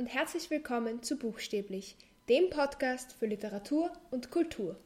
und 0.00 0.06
herzlich 0.06 0.48
willkommen 0.48 1.02
zu 1.02 1.18
Buchstäblich, 1.18 1.94
dem 2.30 2.48
Podcast 2.48 3.12
für 3.12 3.26
Literatur 3.26 3.92
und 4.10 4.30
Kultur. 4.30 4.80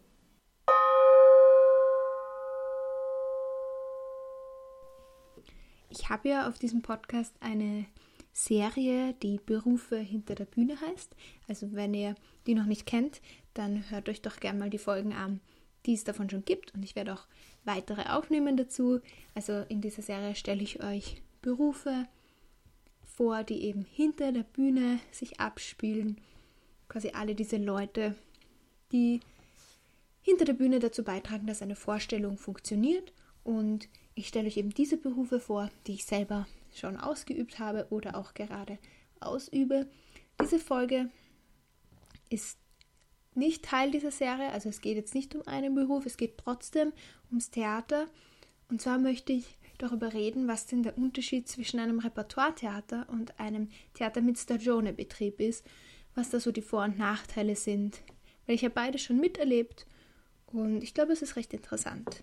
Ich 5.88 6.09
habe 6.09 6.30
ja 6.30 6.48
auf 6.48 6.59
diesem 6.59 6.82
Podcast 6.82 7.32
eine 7.38 7.87
Serie, 8.32 9.14
die 9.23 9.38
Berufe 9.38 9.98
hinter 9.98 10.34
der 10.34 10.46
Bühne 10.46 10.80
heißt. 10.80 11.15
Also 11.46 11.73
wenn 11.74 11.95
ihr 11.95 12.16
die 12.48 12.56
noch 12.56 12.66
nicht 12.66 12.84
kennt, 12.84 13.20
dann 13.55 13.88
hört 13.92 14.09
euch 14.09 14.20
doch 14.20 14.41
gerne 14.41 14.59
mal 14.59 14.70
die 14.70 14.78
Folgen 14.78 15.12
an, 15.12 15.38
die 15.87 15.95
es 15.95 16.02
davon 16.02 16.28
schon 16.28 16.45
gibt. 16.45 16.74
Und 16.74 16.83
ich 16.83 16.96
werde 16.96 17.15
auch 17.15 17.28
weitere 17.62 18.10
aufnehmen 18.10 18.56
dazu. 18.56 18.98
Also 19.37 19.65
in 19.69 19.80
dieser 19.80 20.02
Serie 20.02 20.34
stelle 20.34 20.65
ich 20.65 20.83
euch 20.83 21.23
Berufe 21.41 22.09
vor, 23.16 23.45
die 23.45 23.62
eben 23.62 23.84
hinter 23.84 24.32
der 24.32 24.42
Bühne 24.42 24.98
sich 25.12 25.41
abspielen. 25.41 26.20
Quasi 26.88 27.10
alle 27.10 27.34
diese 27.34 27.56
Leute, 27.56 28.14
die 28.92 29.20
hinter 30.22 30.45
der 30.45 30.55
Bühne 30.55 30.80
dazu 30.80 31.05
beitragen, 31.05 31.46
dass 31.46 31.62
eine 31.62 31.77
Vorstellung 31.77 32.38
funktioniert. 32.38 33.12
Und 33.45 33.88
ich 34.14 34.28
stelle 34.28 34.48
euch 34.48 34.56
eben 34.56 34.70
diese 34.70 34.96
Berufe 34.96 35.38
vor, 35.38 35.70
die 35.86 35.95
ich 35.95 36.05
selber 36.05 36.46
schon 36.72 36.96
ausgeübt 36.96 37.58
habe 37.58 37.86
oder 37.91 38.16
auch 38.16 38.34
gerade 38.34 38.78
ausübe. 39.20 39.86
Diese 40.41 40.58
Folge 40.58 41.10
ist 42.30 42.58
nicht 43.34 43.64
Teil 43.64 43.91
dieser 43.91 44.10
Serie, 44.10 44.50
also 44.52 44.69
es 44.69 44.80
geht 44.80 44.96
jetzt 44.96 45.14
nicht 45.14 45.34
um 45.34 45.46
einen 45.46 45.74
Beruf, 45.74 46.06
es 46.06 46.16
geht 46.16 46.38
trotzdem 46.38 46.92
ums 47.30 47.50
Theater. 47.50 48.06
Und 48.69 48.80
zwar 48.80 48.98
möchte 48.98 49.33
ich 49.33 49.58
darüber 49.78 50.12
reden, 50.12 50.48
was 50.48 50.66
denn 50.66 50.83
der 50.83 50.96
Unterschied 50.96 51.48
zwischen 51.48 51.80
einem 51.80 51.98
Repertoiretheater 51.98 53.06
und 53.08 53.39
einem 53.39 53.69
Theater 53.94 54.20
mit 54.20 54.39
Stagionebetrieb 54.39 55.41
ist, 55.41 55.64
was 56.14 56.30
da 56.30 56.41
so 56.41 56.53
die 56.53 56.62
Vor- 56.62 56.84
und 56.84 56.98
Nachteile 56.98 57.56
sind. 57.56 58.02
Weil 58.47 58.56
ich 58.56 58.64
habe 58.64 58.75
beide 58.75 58.98
schon 58.98 59.19
miterlebt 59.19 59.86
und 60.47 60.83
ich 60.83 60.95
glaube, 60.95 61.12
es 61.12 61.22
ist 61.22 61.36
recht 61.36 61.52
interessant. 61.52 62.22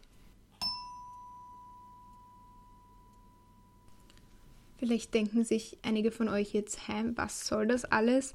Vielleicht 4.78 5.14
denken 5.14 5.44
sich 5.44 5.78
einige 5.84 6.12
von 6.12 6.28
euch 6.28 6.54
jetzt, 6.54 6.88
hä, 6.88 7.12
was 7.16 7.46
soll 7.46 7.68
das 7.68 7.86
alles? 7.86 8.34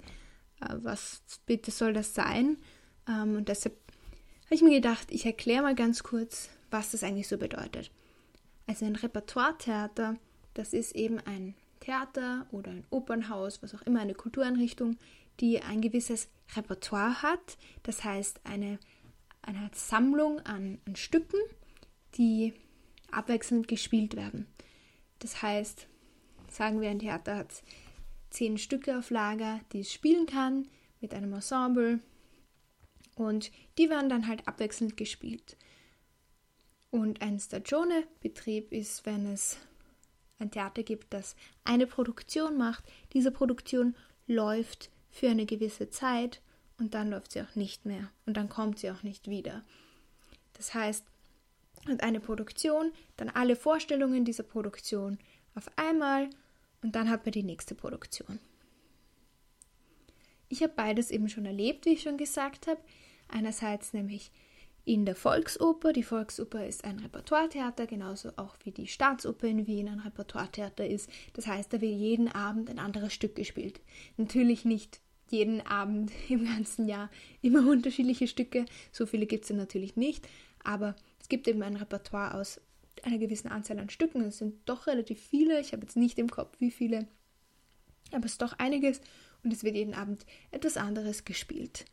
Äh, 0.60 0.76
was 0.76 1.22
bitte 1.44 1.72
soll 1.72 1.92
das 1.92 2.14
sein? 2.14 2.58
Ähm, 3.08 3.36
und 3.36 3.48
deshalb 3.48 3.76
habe 4.44 4.54
ich 4.54 4.62
mir 4.62 4.76
gedacht, 4.76 5.08
ich 5.10 5.26
erkläre 5.26 5.62
mal 5.62 5.74
ganz 5.74 6.04
kurz, 6.04 6.50
was 6.70 6.92
das 6.92 7.02
eigentlich 7.02 7.26
so 7.26 7.36
bedeutet. 7.36 7.90
Also 8.76 8.84
ein 8.84 8.96
Repertoiretheater, 8.96 10.18
das 10.52 10.74
ist 10.74 10.94
eben 10.94 11.18
ein 11.20 11.54
Theater 11.80 12.44
oder 12.52 12.72
ein 12.72 12.84
Opernhaus, 12.90 13.62
was 13.62 13.74
auch 13.74 13.80
immer, 13.80 14.00
eine 14.00 14.12
Kultureinrichtung, 14.12 14.98
die 15.40 15.62
ein 15.62 15.80
gewisses 15.80 16.28
Repertoire 16.54 17.22
hat. 17.22 17.56
Das 17.84 18.04
heißt, 18.04 18.40
eine, 18.44 18.78
eine 19.40 19.70
Sammlung 19.72 20.40
an, 20.40 20.78
an 20.84 20.94
Stücken, 20.94 21.38
die 22.16 22.52
abwechselnd 23.10 23.66
gespielt 23.66 24.14
werden. 24.14 24.46
Das 25.20 25.40
heißt, 25.40 25.86
sagen 26.50 26.82
wir, 26.82 26.90
ein 26.90 26.98
Theater 26.98 27.36
hat 27.36 27.62
zehn 28.28 28.58
Stücke 28.58 28.98
auf 28.98 29.08
Lager, 29.08 29.58
die 29.72 29.80
es 29.80 29.90
spielen 29.90 30.26
kann, 30.26 30.68
mit 31.00 31.14
einem 31.14 31.32
Ensemble. 31.32 32.00
Und 33.14 33.50
die 33.78 33.88
werden 33.88 34.10
dann 34.10 34.26
halt 34.26 34.46
abwechselnd 34.46 34.98
gespielt. 34.98 35.56
Und 36.96 37.20
ein 37.20 37.38
Stagione-Betrieb 37.38 38.72
ist, 38.72 39.04
wenn 39.04 39.30
es 39.30 39.58
ein 40.38 40.50
Theater 40.50 40.82
gibt, 40.82 41.12
das 41.12 41.36
eine 41.62 41.86
Produktion 41.86 42.56
macht. 42.56 42.84
Diese 43.12 43.30
Produktion 43.30 43.94
läuft 44.26 44.88
für 45.10 45.28
eine 45.28 45.44
gewisse 45.44 45.90
Zeit 45.90 46.40
und 46.78 46.94
dann 46.94 47.10
läuft 47.10 47.32
sie 47.32 47.42
auch 47.42 47.54
nicht 47.54 47.84
mehr 47.84 48.10
und 48.24 48.38
dann 48.38 48.48
kommt 48.48 48.78
sie 48.78 48.90
auch 48.90 49.02
nicht 49.02 49.28
wieder. 49.28 49.62
Das 50.54 50.72
heißt, 50.72 51.04
und 51.86 52.02
eine 52.02 52.18
Produktion, 52.18 52.92
dann 53.18 53.28
alle 53.28 53.56
Vorstellungen 53.56 54.24
dieser 54.24 54.44
Produktion 54.44 55.18
auf 55.54 55.70
einmal 55.76 56.30
und 56.80 56.96
dann 56.96 57.10
hat 57.10 57.26
man 57.26 57.32
die 57.32 57.42
nächste 57.42 57.74
Produktion. 57.74 58.38
Ich 60.48 60.62
habe 60.62 60.72
beides 60.74 61.10
eben 61.10 61.28
schon 61.28 61.44
erlebt, 61.44 61.84
wie 61.84 61.90
ich 61.90 62.00
schon 62.00 62.16
gesagt 62.16 62.66
habe. 62.66 62.80
Einerseits 63.28 63.92
nämlich 63.92 64.30
in 64.86 65.04
der 65.04 65.16
Volksoper. 65.16 65.92
Die 65.92 66.04
Volksoper 66.04 66.64
ist 66.64 66.84
ein 66.84 67.00
Repertoiretheater, 67.00 67.86
genauso 67.86 68.30
auch 68.36 68.56
wie 68.64 68.70
die 68.70 68.86
Staatsoper 68.86 69.48
in 69.48 69.66
Wien 69.66 69.88
ein 69.88 69.98
Repertoiretheater 69.98 70.86
ist. 70.86 71.10
Das 71.34 71.46
heißt, 71.48 71.72
da 71.72 71.80
wird 71.80 71.92
jeden 71.92 72.28
Abend 72.28 72.70
ein 72.70 72.78
anderes 72.78 73.12
Stück 73.12 73.34
gespielt. 73.34 73.80
Natürlich 74.16 74.64
nicht 74.64 75.00
jeden 75.28 75.60
Abend 75.60 76.12
im 76.28 76.46
ganzen 76.46 76.88
Jahr 76.88 77.10
immer 77.42 77.68
unterschiedliche 77.68 78.28
Stücke. 78.28 78.64
So 78.92 79.06
viele 79.06 79.26
gibt 79.26 79.44
es 79.44 79.50
natürlich 79.50 79.96
nicht. 79.96 80.26
Aber 80.62 80.94
es 81.20 81.28
gibt 81.28 81.48
eben 81.48 81.62
ein 81.62 81.76
Repertoire 81.76 82.34
aus 82.34 82.60
einer 83.02 83.18
gewissen 83.18 83.48
Anzahl 83.48 83.80
an 83.80 83.90
Stücken. 83.90 84.22
Es 84.22 84.38
sind 84.38 84.54
doch 84.66 84.86
relativ 84.86 85.20
viele. 85.20 85.60
Ich 85.60 85.72
habe 85.72 85.82
jetzt 85.82 85.96
nicht 85.96 86.18
im 86.18 86.30
Kopf, 86.30 86.54
wie 86.60 86.70
viele. 86.70 87.08
Aber 88.12 88.24
es 88.24 88.32
ist 88.32 88.42
doch 88.42 88.52
einiges. 88.58 89.00
Und 89.42 89.52
es 89.52 89.64
wird 89.64 89.74
jeden 89.74 89.94
Abend 89.94 90.24
etwas 90.52 90.76
anderes 90.76 91.24
gespielt. 91.24 91.86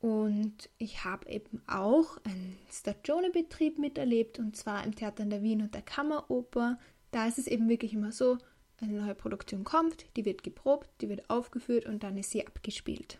Und 0.00 0.70
ich 0.78 1.04
habe 1.04 1.28
eben 1.28 1.62
auch 1.66 2.16
einen 2.24 2.58
Stagione-Betrieb 2.72 3.78
miterlebt, 3.78 4.38
und 4.38 4.56
zwar 4.56 4.84
im 4.84 4.94
Theater 4.94 5.22
in 5.22 5.30
der 5.30 5.42
Wien 5.42 5.60
und 5.60 5.74
der 5.74 5.82
Kammeroper. 5.82 6.78
Da 7.10 7.26
ist 7.26 7.38
es 7.38 7.46
eben 7.46 7.68
wirklich 7.68 7.92
immer 7.92 8.12
so, 8.12 8.38
eine 8.80 9.00
neue 9.00 9.14
Produktion 9.14 9.64
kommt, 9.64 10.06
die 10.16 10.24
wird 10.24 10.42
geprobt, 10.42 10.88
die 11.00 11.08
wird 11.08 11.28
aufgeführt 11.28 11.86
und 11.86 12.02
dann 12.02 12.16
ist 12.16 12.30
sie 12.30 12.46
abgespielt. 12.46 13.18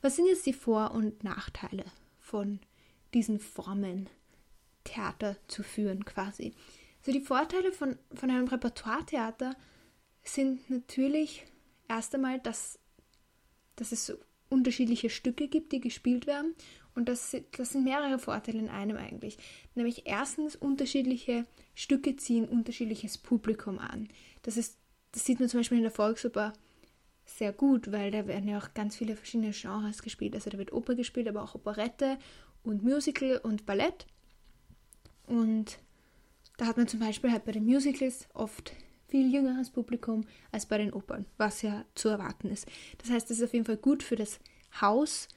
Was 0.00 0.16
sind 0.16 0.26
jetzt 0.26 0.46
die 0.46 0.52
Vor- 0.52 0.92
und 0.92 1.24
Nachteile 1.24 1.84
von 2.18 2.60
diesen 3.14 3.40
Formen, 3.40 4.08
Theater 4.84 5.36
zu 5.48 5.62
führen 5.62 6.04
quasi? 6.04 6.52
Also 7.00 7.12
die 7.12 7.24
Vorteile 7.24 7.72
von, 7.72 7.98
von 8.14 8.30
einem 8.30 8.48
Repertoiretheater 8.48 9.56
sind 10.22 10.68
natürlich 10.68 11.46
erst 11.88 12.14
einmal, 12.14 12.38
dass, 12.38 12.78
dass 13.76 13.92
es 13.92 14.06
so 14.06 14.14
unterschiedliche 14.48 15.10
Stücke 15.10 15.48
gibt, 15.48 15.72
die 15.72 15.80
gespielt 15.80 16.26
werden. 16.26 16.54
Und 16.94 17.08
das, 17.08 17.36
das 17.56 17.70
sind 17.70 17.84
mehrere 17.84 18.18
Vorteile 18.18 18.58
in 18.58 18.68
einem 18.68 18.96
eigentlich. 18.96 19.38
Nämlich 19.74 20.02
erstens, 20.06 20.56
unterschiedliche 20.56 21.46
Stücke 21.74 22.16
ziehen 22.16 22.48
unterschiedliches 22.48 23.18
Publikum 23.18 23.78
an. 23.78 24.08
Das, 24.42 24.56
ist, 24.56 24.78
das 25.12 25.24
sieht 25.24 25.38
man 25.38 25.48
zum 25.48 25.60
Beispiel 25.60 25.78
in 25.78 25.84
der 25.84 25.92
Volksoper 25.92 26.52
sehr 27.24 27.52
gut, 27.52 27.92
weil 27.92 28.10
da 28.10 28.26
werden 28.26 28.48
ja 28.48 28.58
auch 28.58 28.74
ganz 28.74 28.96
viele 28.96 29.14
verschiedene 29.14 29.52
Genres 29.52 30.02
gespielt. 30.02 30.34
Also 30.34 30.50
da 30.50 30.58
wird 30.58 30.72
Oper 30.72 30.94
gespielt, 30.94 31.28
aber 31.28 31.42
auch 31.42 31.54
Operette 31.54 32.18
und 32.64 32.82
Musical 32.82 33.38
und 33.38 33.66
Ballett. 33.66 34.06
Und 35.26 35.78
da 36.56 36.66
hat 36.66 36.78
man 36.78 36.88
zum 36.88 37.00
Beispiel 37.00 37.30
halt 37.30 37.44
bei 37.44 37.52
den 37.52 37.66
Musicals 37.66 38.28
oft 38.34 38.72
viel 39.08 39.32
jüngeres 39.32 39.70
Publikum 39.70 40.26
als 40.52 40.66
bei 40.66 40.78
den 40.78 40.92
Opern, 40.92 41.24
was 41.36 41.62
ja 41.62 41.84
zu 41.94 42.08
erwarten 42.08 42.50
ist. 42.50 42.66
Das 42.98 43.10
heißt, 43.10 43.30
es 43.30 43.38
ist 43.38 43.44
auf 43.44 43.54
jeden 43.54 43.64
Fall 43.64 43.78
gut 43.78 44.02
für 44.02 44.16
das 44.16 44.38
Haus, 44.80 45.28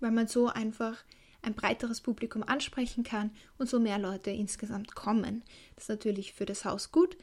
weil 0.00 0.10
man 0.10 0.26
so 0.26 0.48
einfach 0.48 1.04
ein 1.42 1.54
breiteres 1.54 2.00
Publikum 2.00 2.42
ansprechen 2.42 3.04
kann 3.04 3.30
und 3.58 3.68
so 3.68 3.78
mehr 3.78 3.98
Leute 3.98 4.30
insgesamt 4.30 4.94
kommen. 4.94 5.42
Das 5.74 5.84
ist 5.84 5.90
natürlich 5.90 6.32
für 6.32 6.46
das 6.46 6.64
Haus 6.64 6.90
gut. 6.90 7.16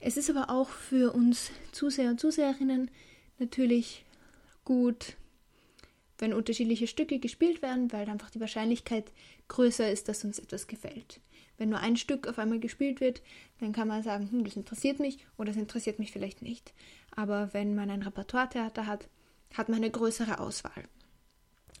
Es 0.00 0.16
ist 0.16 0.28
aber 0.28 0.50
auch 0.50 0.68
für 0.68 1.14
uns 1.14 1.50
Zuseher 1.72 2.10
und 2.10 2.20
Zuseherinnen 2.20 2.90
natürlich 3.38 4.04
gut, 4.64 5.16
wenn 6.18 6.34
unterschiedliche 6.34 6.86
Stücke 6.86 7.18
gespielt 7.18 7.62
werden, 7.62 7.92
weil 7.92 8.08
einfach 8.08 8.30
die 8.30 8.40
Wahrscheinlichkeit 8.40 9.12
größer 9.48 9.90
ist, 9.90 10.08
dass 10.08 10.24
uns 10.24 10.38
etwas 10.38 10.66
gefällt. 10.66 11.20
Wenn 11.56 11.68
nur 11.70 11.80
ein 11.80 11.96
Stück 11.96 12.26
auf 12.26 12.38
einmal 12.38 12.58
gespielt 12.58 13.00
wird, 13.00 13.22
dann 13.60 13.72
kann 13.72 13.88
man 13.88 14.02
sagen, 14.02 14.30
hm, 14.30 14.44
das 14.44 14.56
interessiert 14.56 14.98
mich 14.98 15.18
oder 15.36 15.52
das 15.52 15.56
interessiert 15.56 15.98
mich 15.98 16.12
vielleicht 16.12 16.42
nicht. 16.42 16.72
Aber 17.14 17.52
wenn 17.52 17.74
man 17.74 17.90
ein 17.90 18.02
Repertoiretheater 18.02 18.86
hat, 18.86 19.08
hat 19.54 19.68
man 19.68 19.78
eine 19.78 19.90
größere 19.90 20.40
Auswahl. 20.40 20.84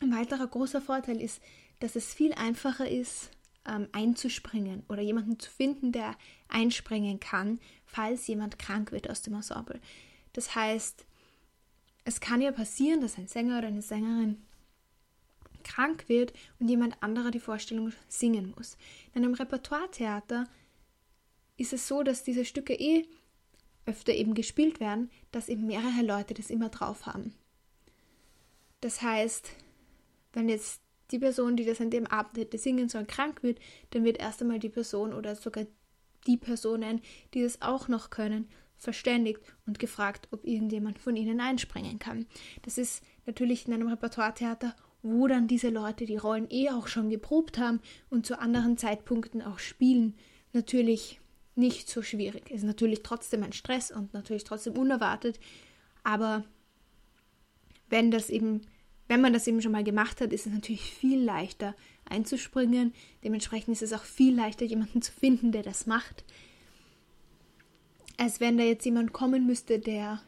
Ein 0.00 0.12
weiterer 0.12 0.46
großer 0.46 0.80
Vorteil 0.80 1.20
ist, 1.20 1.42
dass 1.80 1.96
es 1.96 2.14
viel 2.14 2.32
einfacher 2.34 2.88
ist, 2.88 3.30
ähm, 3.66 3.88
einzuspringen 3.92 4.84
oder 4.88 5.02
jemanden 5.02 5.38
zu 5.38 5.50
finden, 5.50 5.92
der 5.92 6.16
einspringen 6.48 7.20
kann, 7.20 7.58
falls 7.86 8.26
jemand 8.26 8.58
krank 8.58 8.92
wird 8.92 9.08
aus 9.10 9.22
dem 9.22 9.34
Ensemble. 9.34 9.80
Das 10.32 10.54
heißt, 10.54 11.04
es 12.04 12.20
kann 12.20 12.40
ja 12.40 12.52
passieren, 12.52 13.00
dass 13.00 13.18
ein 13.18 13.28
Sänger 13.28 13.58
oder 13.58 13.68
eine 13.68 13.82
Sängerin 13.82 14.42
krank 15.64 16.08
wird 16.08 16.32
und 16.58 16.68
jemand 16.68 17.02
anderer 17.02 17.30
die 17.30 17.40
Vorstellung 17.40 17.92
singen 18.08 18.52
muss. 18.56 18.76
In 19.14 19.24
einem 19.24 19.34
Repertoiretheater 19.34 20.48
ist 21.56 21.72
es 21.72 21.88
so, 21.88 22.02
dass 22.02 22.24
diese 22.24 22.44
Stücke 22.44 22.74
eh 22.74 23.06
öfter 23.86 24.12
eben 24.12 24.34
gespielt 24.34 24.80
werden, 24.80 25.10
dass 25.32 25.48
eben 25.48 25.66
mehrere 25.66 26.02
Leute 26.02 26.34
das 26.34 26.50
immer 26.50 26.68
drauf 26.68 27.06
haben. 27.06 27.34
Das 28.80 29.02
heißt, 29.02 29.50
wenn 30.32 30.48
jetzt 30.48 30.80
die 31.10 31.18
Person, 31.18 31.56
die 31.56 31.64
das 31.64 31.80
an 31.80 31.90
dem 31.90 32.06
Abend 32.06 32.36
hätte 32.38 32.58
singen 32.58 32.88
sollen, 32.88 33.06
krank 33.06 33.42
wird, 33.42 33.58
dann 33.90 34.04
wird 34.04 34.18
erst 34.18 34.40
einmal 34.40 34.58
die 34.58 34.68
Person 34.68 35.12
oder 35.12 35.36
sogar 35.36 35.66
die 36.26 36.36
Personen, 36.36 37.02
die 37.34 37.42
das 37.42 37.60
auch 37.62 37.88
noch 37.88 38.10
können, 38.10 38.48
verständigt 38.76 39.40
und 39.66 39.78
gefragt, 39.78 40.28
ob 40.30 40.44
irgendjemand 40.44 40.98
von 40.98 41.16
ihnen 41.16 41.40
einspringen 41.40 41.98
kann. 41.98 42.26
Das 42.62 42.78
ist 42.78 43.02
natürlich 43.26 43.66
in 43.66 43.74
einem 43.74 43.88
Repertoiretheater, 43.88 44.74
wo 45.04 45.28
dann 45.28 45.46
diese 45.46 45.68
Leute 45.68 46.06
die 46.06 46.16
Rollen 46.16 46.50
eh 46.50 46.70
auch 46.70 46.88
schon 46.88 47.10
geprobt 47.10 47.58
haben 47.58 47.80
und 48.08 48.24
zu 48.24 48.38
anderen 48.40 48.78
Zeitpunkten 48.78 49.42
auch 49.42 49.58
spielen, 49.58 50.14
natürlich 50.54 51.20
nicht 51.54 51.88
so 51.90 52.02
schwierig. 52.02 52.50
Ist 52.50 52.64
natürlich 52.64 53.02
trotzdem 53.02 53.42
ein 53.42 53.52
Stress 53.52 53.90
und 53.90 54.14
natürlich 54.14 54.44
trotzdem 54.44 54.78
unerwartet, 54.78 55.38
aber 56.02 56.44
wenn 57.90 58.10
das 58.10 58.30
eben, 58.30 58.62
wenn 59.06 59.20
man 59.20 59.34
das 59.34 59.46
eben 59.46 59.60
schon 59.60 59.72
mal 59.72 59.84
gemacht 59.84 60.22
hat, 60.22 60.32
ist 60.32 60.46
es 60.46 60.52
natürlich 60.52 60.82
viel 60.82 61.22
leichter 61.22 61.76
einzuspringen. 62.06 62.94
Dementsprechend 63.22 63.74
ist 63.74 63.82
es 63.82 63.92
auch 63.92 64.04
viel 64.04 64.34
leichter, 64.34 64.64
jemanden 64.64 65.02
zu 65.02 65.12
finden, 65.12 65.52
der 65.52 65.62
das 65.62 65.86
macht, 65.86 66.24
als 68.16 68.40
wenn 68.40 68.56
da 68.56 68.64
jetzt 68.64 68.86
jemand 68.86 69.12
kommen 69.12 69.46
müsste, 69.46 69.78
der 69.78 70.22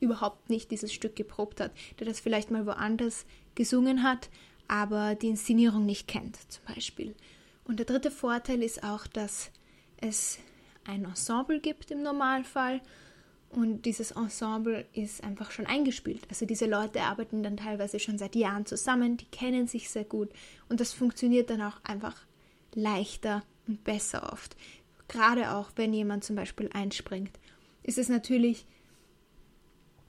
überhaupt 0.00 0.50
nicht 0.50 0.70
dieses 0.70 0.92
Stück 0.92 1.16
geprobt 1.16 1.60
hat, 1.60 1.72
der 1.98 2.06
das 2.06 2.20
vielleicht 2.20 2.50
mal 2.50 2.66
woanders 2.66 3.26
gesungen 3.54 4.02
hat, 4.02 4.30
aber 4.68 5.14
die 5.14 5.28
Inszenierung 5.28 5.86
nicht 5.86 6.08
kennt, 6.08 6.36
zum 6.50 6.64
Beispiel. 6.74 7.14
Und 7.64 7.78
der 7.78 7.86
dritte 7.86 8.10
Vorteil 8.10 8.62
ist 8.62 8.82
auch, 8.82 9.06
dass 9.06 9.50
es 10.00 10.38
ein 10.84 11.04
Ensemble 11.04 11.60
gibt 11.60 11.90
im 11.90 12.02
Normalfall 12.02 12.80
und 13.50 13.86
dieses 13.86 14.10
Ensemble 14.10 14.86
ist 14.92 15.24
einfach 15.24 15.50
schon 15.50 15.66
eingespielt. 15.66 16.22
Also 16.28 16.44
diese 16.44 16.66
Leute 16.66 17.02
arbeiten 17.02 17.42
dann 17.42 17.56
teilweise 17.56 17.98
schon 17.98 18.18
seit 18.18 18.36
Jahren 18.36 18.66
zusammen, 18.66 19.16
die 19.16 19.26
kennen 19.26 19.66
sich 19.66 19.90
sehr 19.90 20.04
gut 20.04 20.30
und 20.68 20.80
das 20.80 20.92
funktioniert 20.92 21.50
dann 21.50 21.62
auch 21.62 21.82
einfach 21.82 22.16
leichter 22.74 23.42
und 23.66 23.84
besser 23.84 24.32
oft. 24.32 24.56
Gerade 25.08 25.52
auch, 25.52 25.70
wenn 25.76 25.94
jemand 25.94 26.24
zum 26.24 26.36
Beispiel 26.36 26.68
einspringt, 26.72 27.38
ist 27.82 27.96
es 27.96 28.10
natürlich 28.10 28.66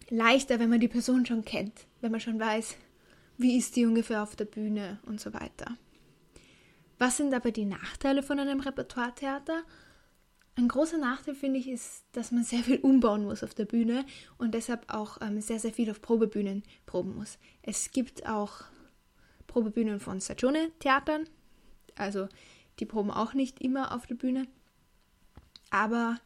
leichter, 0.10 0.60
wenn 0.60 0.70
man 0.70 0.80
die 0.80 0.88
Person 0.88 1.26
schon 1.26 1.46
kennt, 1.46 1.86
wenn 2.02 2.12
man 2.12 2.20
schon 2.20 2.40
weiß, 2.40 2.76
wie 3.38 3.58
ist 3.58 3.76
die 3.76 3.86
ungefähr 3.86 4.24
auf 4.24 4.36
der 4.36 4.46
Bühne 4.46 5.00
und 5.06 5.20
so 5.20 5.34
weiter. 5.34 5.78
Was 6.98 7.18
sind 7.18 7.34
aber 7.34 7.52
die 7.52 7.66
Nachteile 7.66 8.22
von 8.22 8.40
einem 8.40 8.60
Repertoiretheater? 8.60 9.64
Ein 10.56 10.68
großer 10.68 10.98
Nachteil, 10.98 11.36
finde 11.36 11.60
ich, 11.60 11.70
ist, 11.70 12.04
dass 12.12 12.32
man 12.32 12.44
sehr 12.44 12.60
viel 12.64 12.80
umbauen 12.80 13.24
muss 13.24 13.44
auf 13.44 13.54
der 13.54 13.66
Bühne 13.66 14.06
und 14.38 14.54
deshalb 14.54 14.94
auch 14.94 15.22
ähm, 15.22 15.40
sehr, 15.40 15.60
sehr 15.60 15.72
viel 15.72 15.90
auf 15.90 16.02
Probebühnen 16.02 16.64
proben 16.86 17.16
muss. 17.16 17.38
Es 17.62 17.92
gibt 17.92 18.28
auch 18.28 18.64
Probebühnen 19.48 20.02
von 20.02 20.20
Stagione-Theatern, 20.20 21.30
also 21.96 22.28
die 22.80 22.86
proben 22.86 23.12
auch 23.12 23.34
nicht 23.34 23.62
immer 23.62 23.96
auf 23.96 24.06
der 24.06 24.16
Bühne. 24.16 24.48
Aber 25.70 26.18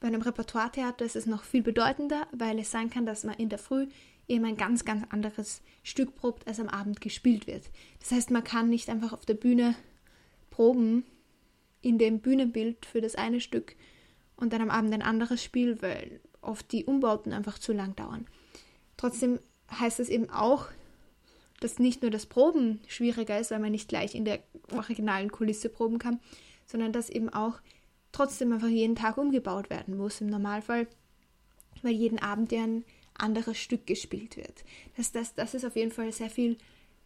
bei 0.00 0.08
einem 0.08 0.22
Repertoiretheater 0.22 1.04
ist 1.04 1.16
es 1.16 1.26
noch 1.26 1.44
viel 1.44 1.62
bedeutender, 1.62 2.26
weil 2.32 2.58
es 2.58 2.70
sein 2.70 2.90
kann, 2.90 3.06
dass 3.06 3.24
man 3.24 3.36
in 3.36 3.48
der 3.48 3.58
Früh 3.58 3.86
eben 4.28 4.44
ein 4.44 4.56
ganz, 4.56 4.84
ganz 4.84 5.04
anderes 5.10 5.62
Stück 5.82 6.14
probt, 6.16 6.46
als 6.46 6.60
am 6.60 6.68
Abend 6.68 7.00
gespielt 7.00 7.46
wird. 7.46 7.64
Das 8.00 8.10
heißt, 8.10 8.30
man 8.30 8.44
kann 8.44 8.68
nicht 8.68 8.88
einfach 8.88 9.12
auf 9.12 9.24
der 9.24 9.34
Bühne 9.34 9.74
proben 10.50 11.04
in 11.80 11.98
dem 11.98 12.20
Bühnenbild 12.20 12.84
für 12.86 13.00
das 13.00 13.14
eine 13.14 13.40
Stück 13.40 13.76
und 14.36 14.52
dann 14.52 14.62
am 14.62 14.70
Abend 14.70 14.92
ein 14.92 15.02
anderes 15.02 15.42
Spiel, 15.42 15.80
weil 15.80 16.20
oft 16.40 16.70
die 16.72 16.84
Umbauten 16.84 17.32
einfach 17.32 17.58
zu 17.58 17.72
lang 17.72 17.94
dauern. 17.96 18.26
Trotzdem 18.96 19.38
heißt 19.70 20.00
es 20.00 20.08
eben 20.08 20.30
auch, 20.30 20.68
dass 21.60 21.78
nicht 21.78 22.02
nur 22.02 22.10
das 22.10 22.26
Proben 22.26 22.80
schwieriger 22.86 23.38
ist, 23.38 23.50
weil 23.50 23.60
man 23.60 23.72
nicht 23.72 23.88
gleich 23.88 24.14
in 24.14 24.24
der 24.24 24.40
originalen 24.72 25.30
Kulisse 25.30 25.68
proben 25.68 25.98
kann, 25.98 26.20
sondern 26.66 26.92
dass 26.92 27.08
eben 27.08 27.28
auch 27.30 27.60
trotzdem 28.16 28.52
einfach 28.52 28.68
jeden 28.68 28.96
Tag 28.96 29.18
umgebaut 29.18 29.68
werden 29.68 29.96
muss 29.96 30.20
im 30.20 30.28
Normalfall, 30.28 30.86
weil 31.82 31.92
jeden 31.92 32.18
Abend 32.18 32.50
ja 32.50 32.62
ein 32.62 32.84
anderes 33.14 33.58
Stück 33.58 33.86
gespielt 33.86 34.36
wird. 34.36 34.64
Das, 34.96 35.12
das, 35.12 35.34
das 35.34 35.54
ist 35.54 35.64
auf 35.64 35.76
jeden 35.76 35.90
Fall 35.90 36.12
sehr 36.12 36.30
viel 36.30 36.56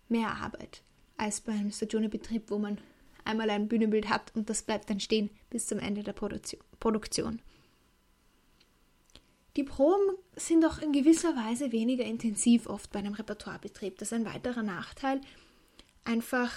mehr 0.09 0.29
Arbeit 0.29 0.83
als 1.17 1.41
beim 1.41 1.71
Stagione-Betrieb, 1.71 2.51
wo 2.51 2.59
man 2.59 2.79
einmal 3.25 3.51
ein 3.51 3.69
Bühnenbild 3.69 4.09
hat 4.09 4.35
und 4.35 4.49
das 4.49 4.63
bleibt 4.63 4.89
dann 4.89 5.01
stehen 5.01 5.31
bis 5.51 5.67
zum 5.67 5.79
Ende 5.79 6.03
der 6.03 6.13
Produktion. 6.13 7.43
Die 9.57 9.65
Proben 9.65 10.17
sind 10.37 10.65
auch 10.65 10.79
in 10.79 10.93
gewisser 10.93 11.35
Weise 11.35 11.73
weniger 11.73 12.05
intensiv 12.05 12.69
oft 12.69 12.93
bei 12.93 13.01
einem 13.01 13.15
Repertoirebetrieb. 13.15 13.99
Das 13.99 14.09
ist 14.09 14.13
ein 14.13 14.25
weiterer 14.25 14.63
Nachteil. 14.63 15.21
Einfach, 16.05 16.53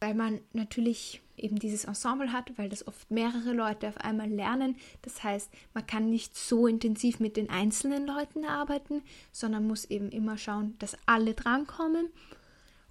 weil 0.00 0.14
man 0.14 0.40
natürlich 0.54 1.20
eben 1.38 1.58
dieses 1.58 1.84
Ensemble 1.84 2.32
hat, 2.32 2.56
weil 2.56 2.68
das 2.68 2.86
oft 2.86 3.10
mehrere 3.10 3.52
Leute 3.52 3.88
auf 3.88 3.98
einmal 3.98 4.28
lernen. 4.28 4.76
Das 5.02 5.22
heißt, 5.22 5.50
man 5.74 5.86
kann 5.86 6.10
nicht 6.10 6.36
so 6.36 6.66
intensiv 6.66 7.20
mit 7.20 7.36
den 7.36 7.50
einzelnen 7.50 8.06
Leuten 8.06 8.44
arbeiten, 8.44 9.02
sondern 9.32 9.66
muss 9.66 9.84
eben 9.84 10.10
immer 10.10 10.38
schauen, 10.38 10.76
dass 10.78 10.96
alle 11.06 11.34
drankommen. 11.34 12.08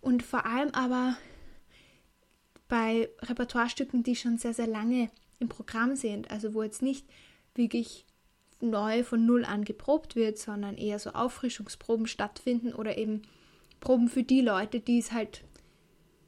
Und 0.01 0.23
vor 0.23 0.45
allem 0.45 0.71
aber 0.71 1.17
bei 2.67 3.09
Repertoirestücken, 3.21 4.03
die 4.03 4.15
schon 4.15 4.37
sehr, 4.37 4.53
sehr 4.53 4.67
lange 4.67 5.09
im 5.39 5.49
Programm 5.49 5.95
sind, 5.95 6.31
also 6.31 6.53
wo 6.53 6.63
jetzt 6.63 6.81
nicht 6.81 7.05
wirklich 7.55 8.05
neu 8.59 9.03
von 9.03 9.25
Null 9.25 9.45
an 9.45 9.63
geprobt 9.63 10.15
wird, 10.15 10.37
sondern 10.37 10.77
eher 10.77 10.99
so 10.99 11.11
Auffrischungsproben 11.11 12.07
stattfinden 12.07 12.73
oder 12.73 12.97
eben 12.97 13.21
Proben 13.79 14.09
für 14.09 14.23
die 14.23 14.41
Leute, 14.41 14.79
die 14.79 14.97
es 14.97 15.11
halt 15.11 15.43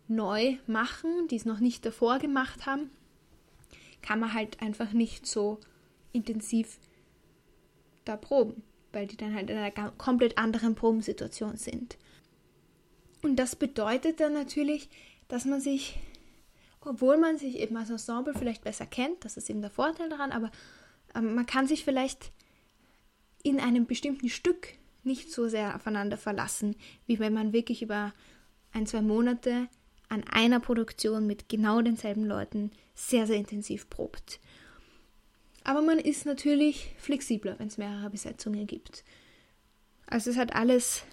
neu 0.09 0.57
machen, 0.67 1.27
die 1.27 1.35
es 1.35 1.45
noch 1.45 1.59
nicht 1.59 1.85
davor 1.85 2.19
gemacht 2.19 2.65
haben, 2.65 2.89
kann 4.01 4.19
man 4.19 4.33
halt 4.33 4.61
einfach 4.61 4.91
nicht 4.91 5.27
so 5.27 5.59
intensiv 6.11 6.79
da 8.05 8.17
proben, 8.17 8.63
weil 8.91 9.07
die 9.07 9.17
dann 9.17 9.35
halt 9.35 9.49
in 9.49 9.57
einer 9.57 9.91
komplett 9.91 10.37
anderen 10.37 10.75
Probensituation 10.75 11.57
sind. 11.57 11.97
Und 13.21 13.35
das 13.35 13.55
bedeutet 13.55 14.19
dann 14.19 14.33
natürlich, 14.33 14.89
dass 15.27 15.45
man 15.45 15.61
sich 15.61 15.99
obwohl 16.81 17.17
man 17.17 17.37
sich 17.37 17.59
eben 17.59 17.75
als 17.77 17.89
Ensemble 17.89 18.33
vielleicht 18.33 18.63
besser 18.63 18.85
kennt, 18.85 19.25
das 19.25 19.37
ist 19.37 19.49
eben 19.49 19.61
der 19.61 19.69
Vorteil 19.69 20.09
daran, 20.09 20.31
aber 20.31 20.51
ähm, 21.15 21.35
man 21.35 21.45
kann 21.45 21.67
sich 21.67 21.83
vielleicht 21.83 22.31
in 23.43 23.59
einem 23.59 23.85
bestimmten 23.85 24.29
Stück 24.29 24.69
nicht 25.03 25.31
so 25.31 25.47
sehr 25.47 25.75
aufeinander 25.75 26.17
verlassen, 26.17 26.75
wie 27.05 27.19
wenn 27.19 27.33
man 27.33 27.53
wirklich 27.53 27.81
über 27.81 28.13
ein, 28.71 28.85
zwei 28.85 29.01
Monate 29.01 29.67
an 30.09 30.23
einer 30.25 30.59
Produktion 30.59 31.27
mit 31.27 31.49
genau 31.49 31.81
denselben 31.81 32.25
Leuten 32.25 32.71
sehr, 32.95 33.27
sehr 33.27 33.37
intensiv 33.37 33.89
probt. 33.89 34.39
Aber 35.63 35.81
man 35.81 35.99
ist 35.99 36.25
natürlich 36.25 36.93
flexibler, 36.97 37.57
wenn 37.59 37.67
es 37.67 37.77
mehrere 37.77 38.09
Besetzungen 38.09 38.65
gibt. 38.65 39.03
Also 40.07 40.31
es 40.31 40.37
hat 40.37 40.55
alles, 40.55 41.03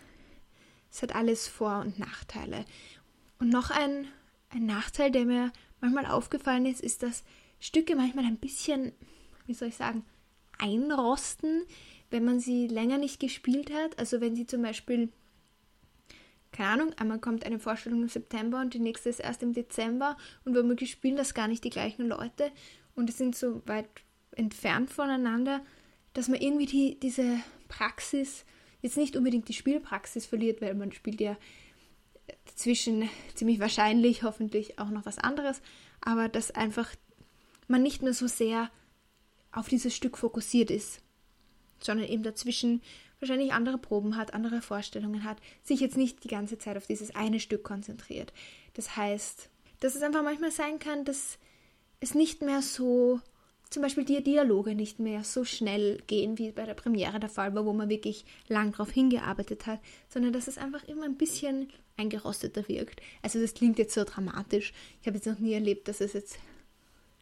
es 0.90 1.02
hat 1.02 1.14
alles 1.14 1.46
Vor- 1.46 1.80
und 1.80 1.98
Nachteile. 1.98 2.64
Und 3.38 3.50
noch 3.50 3.70
ein 3.70 4.08
ein 4.50 4.66
Nachteil, 4.66 5.10
der 5.10 5.24
mir 5.24 5.52
manchmal 5.80 6.06
aufgefallen 6.06 6.66
ist, 6.66 6.80
ist, 6.80 7.02
dass 7.02 7.24
Stücke 7.60 7.96
manchmal 7.96 8.24
ein 8.24 8.38
bisschen, 8.38 8.92
wie 9.46 9.54
soll 9.54 9.68
ich 9.68 9.76
sagen, 9.76 10.04
einrosten, 10.58 11.64
wenn 12.10 12.24
man 12.24 12.40
sie 12.40 12.66
länger 12.66 12.98
nicht 12.98 13.20
gespielt 13.20 13.72
hat. 13.72 13.98
Also 13.98 14.20
wenn 14.20 14.36
sie 14.36 14.46
zum 14.46 14.62
Beispiel, 14.62 15.10
keine 16.56 16.70
Ahnung, 16.70 16.92
einmal 16.96 17.18
kommt 17.18 17.44
eine 17.44 17.58
Vorstellung 17.58 18.02
im 18.02 18.08
September 18.08 18.60
und 18.60 18.72
die 18.72 18.78
nächste 18.78 19.10
ist 19.10 19.20
erst 19.20 19.42
im 19.42 19.52
Dezember 19.52 20.16
und 20.44 20.56
womöglich 20.56 20.90
spielen 20.90 21.16
das 21.16 21.34
gar 21.34 21.48
nicht 21.48 21.64
die 21.64 21.70
gleichen 21.70 22.08
Leute 22.08 22.50
und 22.94 23.10
es 23.10 23.18
sind 23.18 23.36
so 23.36 23.62
weit 23.66 23.88
entfernt 24.32 24.90
voneinander, 24.90 25.60
dass 26.14 26.28
man 26.28 26.40
irgendwie 26.40 26.66
die, 26.66 26.98
diese 26.98 27.38
Praxis, 27.68 28.44
jetzt 28.80 28.96
nicht 28.96 29.16
unbedingt 29.16 29.48
die 29.48 29.54
Spielpraxis 29.54 30.24
verliert, 30.24 30.62
weil 30.62 30.74
man 30.74 30.92
spielt 30.92 31.20
ja 31.20 31.36
dazwischen 32.46 33.08
ziemlich 33.34 33.60
wahrscheinlich 33.60 34.22
hoffentlich 34.22 34.78
auch 34.78 34.88
noch 34.90 35.04
was 35.04 35.18
anderes, 35.18 35.60
aber 36.00 36.28
dass 36.28 36.50
einfach 36.50 36.94
man 37.68 37.82
nicht 37.82 38.02
mehr 38.02 38.14
so 38.14 38.26
sehr 38.26 38.70
auf 39.52 39.68
dieses 39.68 39.94
Stück 39.94 40.16
fokussiert 40.16 40.70
ist, 40.70 41.02
sondern 41.80 42.08
eben 42.08 42.22
dazwischen 42.22 42.80
wahrscheinlich 43.28 43.52
andere 43.52 43.78
Proben 43.78 44.16
hat, 44.16 44.34
andere 44.34 44.62
Vorstellungen 44.62 45.24
hat, 45.24 45.38
sich 45.62 45.80
jetzt 45.80 45.96
nicht 45.96 46.24
die 46.24 46.28
ganze 46.28 46.58
Zeit 46.58 46.76
auf 46.76 46.86
dieses 46.86 47.14
eine 47.14 47.40
Stück 47.40 47.64
konzentriert. 47.64 48.32
Das 48.74 48.96
heißt, 48.96 49.48
dass 49.80 49.94
es 49.94 50.02
einfach 50.02 50.22
manchmal 50.22 50.50
sein 50.50 50.78
kann, 50.78 51.04
dass 51.04 51.38
es 52.00 52.14
nicht 52.14 52.42
mehr 52.42 52.62
so 52.62 53.20
zum 53.70 53.82
Beispiel 53.82 54.04
die 54.04 54.22
Dialoge 54.22 54.74
nicht 54.74 55.00
mehr 55.00 55.24
so 55.24 55.44
schnell 55.44 56.00
gehen, 56.06 56.38
wie 56.38 56.52
bei 56.52 56.66
der 56.66 56.74
Premiere 56.74 57.18
der 57.18 57.28
Fall 57.28 57.54
war, 57.54 57.66
wo 57.66 57.72
man 57.72 57.88
wirklich 57.88 58.24
lang 58.48 58.72
drauf 58.72 58.90
hingearbeitet 58.90 59.66
hat, 59.66 59.80
sondern 60.08 60.32
dass 60.32 60.46
es 60.46 60.56
einfach 60.56 60.84
immer 60.84 61.04
ein 61.04 61.16
bisschen 61.16 61.70
eingerosteter 61.96 62.68
wirkt. 62.68 63.00
Also 63.22 63.40
das 63.40 63.54
klingt 63.54 63.78
jetzt 63.78 63.94
so 63.94 64.04
dramatisch. 64.04 64.72
Ich 65.00 65.06
habe 65.08 65.16
jetzt 65.16 65.26
noch 65.26 65.40
nie 65.40 65.52
erlebt, 65.52 65.88
dass 65.88 66.00
es 66.00 66.12
jetzt 66.12 66.38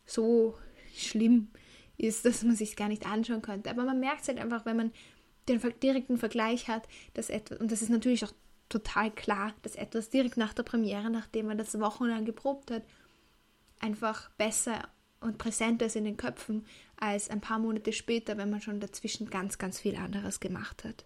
so 0.04 0.54
schlimm 0.94 1.48
ist, 1.96 2.24
dass 2.24 2.42
man 2.42 2.56
sich 2.56 2.76
gar 2.76 2.88
nicht 2.88 3.06
anschauen 3.06 3.42
könnte. 3.42 3.70
Aber 3.70 3.84
man 3.84 4.00
merkt 4.00 4.22
es 4.22 4.28
halt 4.28 4.38
einfach, 4.38 4.66
wenn 4.66 4.76
man 4.76 4.92
den 5.48 5.60
direkten 5.82 6.18
Vergleich 6.18 6.68
hat, 6.68 6.88
dass 7.14 7.30
etwas, 7.30 7.58
und 7.60 7.70
das 7.70 7.82
ist 7.82 7.90
natürlich 7.90 8.24
auch 8.24 8.32
total 8.68 9.10
klar, 9.10 9.54
dass 9.62 9.76
etwas 9.76 10.10
direkt 10.10 10.36
nach 10.36 10.54
der 10.54 10.62
Premiere, 10.62 11.10
nachdem 11.10 11.46
man 11.46 11.58
das 11.58 11.78
wochenlang 11.78 12.24
geprobt 12.24 12.70
hat, 12.70 12.82
einfach 13.78 14.30
besser 14.30 14.88
und 15.20 15.38
präsenter 15.38 15.86
ist 15.86 15.96
in 15.96 16.04
den 16.04 16.16
Köpfen 16.16 16.66
als 16.96 17.30
ein 17.30 17.40
paar 17.40 17.58
Monate 17.58 17.92
später, 17.92 18.36
wenn 18.36 18.50
man 18.50 18.60
schon 18.60 18.80
dazwischen 18.80 19.30
ganz, 19.30 19.58
ganz 19.58 19.80
viel 19.80 19.96
anderes 19.96 20.40
gemacht 20.40 20.84
hat. 20.84 21.04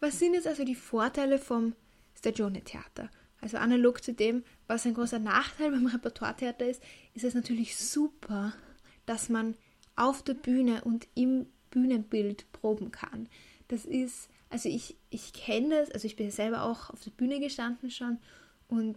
Was 0.00 0.18
sind 0.18 0.34
jetzt 0.34 0.46
also 0.46 0.64
die 0.64 0.74
Vorteile 0.74 1.38
vom 1.38 1.74
Stagione-Theater? 2.18 3.10
Also 3.40 3.56
analog 3.58 4.02
zu 4.02 4.12
dem, 4.12 4.44
was 4.66 4.86
ein 4.86 4.94
großer 4.94 5.18
Nachteil 5.18 5.70
beim 5.70 5.86
Repertoire-Theater 5.86 6.66
ist, 6.66 6.82
ist 7.14 7.24
es 7.24 7.34
natürlich 7.34 7.76
super, 7.76 8.52
dass 9.06 9.28
man 9.28 9.56
auf 9.96 10.22
der 10.22 10.34
Bühne 10.34 10.82
und 10.84 11.06
im 11.14 11.46
Bühnenbild 11.74 12.50
proben 12.52 12.90
kann. 12.90 13.28
Das 13.68 13.84
ist, 13.84 14.30
also 14.48 14.68
ich, 14.68 14.96
ich 15.10 15.32
kenne 15.32 15.80
das, 15.80 15.90
also 15.90 16.06
ich 16.06 16.16
bin 16.16 16.30
selber 16.30 16.62
auch 16.62 16.90
auf 16.90 17.02
der 17.02 17.10
Bühne 17.10 17.40
gestanden 17.40 17.90
schon 17.90 18.18
und 18.68 18.96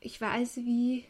ich 0.00 0.20
weiß, 0.20 0.56
wie 0.58 1.04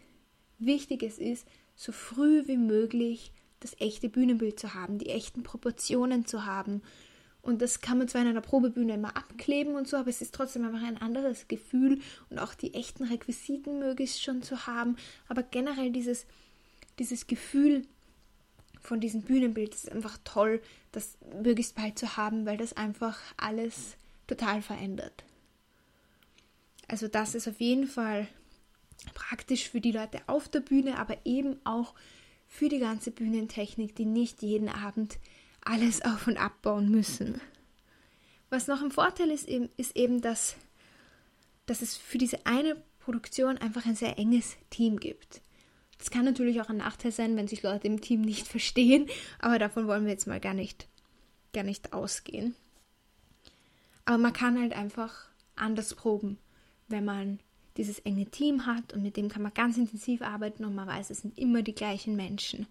wichtig 0.58 1.02
es 1.02 1.18
ist, 1.18 1.48
so 1.74 1.92
früh 1.92 2.46
wie 2.46 2.56
möglich 2.56 3.32
das 3.60 3.80
echte 3.80 4.08
Bühnenbild 4.08 4.58
zu 4.58 4.74
haben, 4.74 4.98
die 4.98 5.10
echten 5.10 5.42
Proportionen 5.42 6.26
zu 6.26 6.44
haben. 6.44 6.82
Und 7.40 7.62
das 7.62 7.80
kann 7.80 7.98
man 7.98 8.08
zwar 8.08 8.22
in 8.22 8.28
einer 8.28 8.40
Probebühne 8.40 8.94
immer 8.94 9.16
abkleben 9.16 9.74
und 9.74 9.88
so, 9.88 9.96
aber 9.96 10.10
es 10.10 10.20
ist 10.20 10.34
trotzdem 10.34 10.64
einfach 10.64 10.86
ein 10.86 11.00
anderes 11.00 11.48
Gefühl 11.48 12.00
und 12.30 12.38
auch 12.38 12.54
die 12.54 12.74
echten 12.74 13.04
Requisiten 13.04 13.78
möglichst 13.78 14.22
schon 14.22 14.42
zu 14.42 14.66
haben. 14.66 14.96
Aber 15.28 15.42
generell 15.42 15.90
dieses, 15.90 16.26
dieses 16.98 17.26
Gefühl 17.26 17.86
von 18.80 19.00
diesem 19.00 19.22
Bühnenbild 19.22 19.74
ist 19.74 19.90
einfach 19.90 20.18
toll, 20.24 20.60
das 20.92 21.18
möglichst 21.42 21.74
bald 21.74 21.98
zu 21.98 22.16
haben, 22.16 22.46
weil 22.46 22.56
das 22.56 22.76
einfach 22.76 23.18
alles 23.36 23.96
total 24.26 24.62
verändert. 24.62 25.24
Also 26.86 27.08
das 27.08 27.34
ist 27.34 27.48
auf 27.48 27.60
jeden 27.60 27.86
Fall 27.86 28.28
praktisch 29.14 29.68
für 29.68 29.80
die 29.80 29.92
Leute 29.92 30.20
auf 30.26 30.48
der 30.48 30.60
Bühne, 30.60 30.98
aber 30.98 31.16
eben 31.24 31.58
auch 31.64 31.94
für 32.46 32.68
die 32.68 32.78
ganze 32.78 33.10
Bühnentechnik, 33.10 33.94
die 33.94 34.06
nicht 34.06 34.42
jeden 34.42 34.68
Abend 34.68 35.18
alles 35.64 36.02
auf 36.02 36.26
und 36.26 36.38
abbauen 36.38 36.90
müssen. 36.90 37.40
Was 38.50 38.66
noch 38.66 38.82
ein 38.82 38.90
Vorteil 38.90 39.30
ist, 39.30 39.48
ist 39.48 39.96
eben, 39.96 40.22
dass, 40.22 40.56
dass 41.66 41.82
es 41.82 41.96
für 41.96 42.16
diese 42.16 42.46
eine 42.46 42.82
Produktion 43.00 43.58
einfach 43.58 43.84
ein 43.84 43.94
sehr 43.94 44.18
enges 44.18 44.56
Team 44.70 44.98
gibt. 44.98 45.42
Das 45.98 46.10
kann 46.10 46.24
natürlich 46.24 46.60
auch 46.60 46.68
ein 46.68 46.78
Nachteil 46.78 47.12
sein, 47.12 47.36
wenn 47.36 47.48
sich 47.48 47.62
Leute 47.62 47.86
im 47.86 48.00
Team 48.00 48.22
nicht 48.22 48.46
verstehen, 48.48 49.08
aber 49.38 49.58
davon 49.58 49.86
wollen 49.86 50.04
wir 50.04 50.12
jetzt 50.12 50.26
mal 50.26 50.40
gar 50.40 50.54
nicht, 50.54 50.88
gar 51.52 51.64
nicht 51.64 51.92
ausgehen. 51.92 52.54
Aber 54.04 54.18
man 54.18 54.32
kann 54.32 54.58
halt 54.58 54.72
einfach 54.72 55.28
anders 55.54 55.94
proben, 55.94 56.38
wenn 56.88 57.04
man 57.04 57.40
dieses 57.76 57.98
enge 58.00 58.26
Team 58.26 58.66
hat 58.66 58.92
und 58.92 59.02
mit 59.02 59.16
dem 59.16 59.28
kann 59.28 59.42
man 59.42 59.54
ganz 59.54 59.76
intensiv 59.76 60.22
arbeiten 60.22 60.64
und 60.64 60.74
man 60.74 60.88
weiß, 60.88 61.10
es 61.10 61.20
sind 61.20 61.38
immer 61.38 61.62
die 61.62 61.74
gleichen 61.74 62.16
Menschen. 62.16 62.66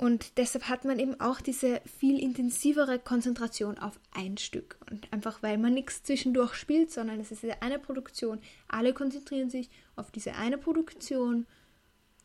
Und 0.00 0.38
deshalb 0.38 0.70
hat 0.70 0.86
man 0.86 0.98
eben 0.98 1.20
auch 1.20 1.42
diese 1.42 1.82
viel 1.98 2.18
intensivere 2.18 2.98
Konzentration 2.98 3.78
auf 3.78 4.00
ein 4.12 4.38
Stück. 4.38 4.78
Und 4.90 5.12
einfach 5.12 5.42
weil 5.42 5.58
man 5.58 5.74
nichts 5.74 6.02
zwischendurch 6.02 6.54
spielt, 6.54 6.90
sondern 6.90 7.20
es 7.20 7.30
ist 7.30 7.44
eine 7.60 7.78
Produktion. 7.78 8.40
Alle 8.66 8.94
konzentrieren 8.94 9.50
sich 9.50 9.68
auf 9.96 10.10
diese 10.10 10.36
eine 10.36 10.56
Produktion 10.56 11.46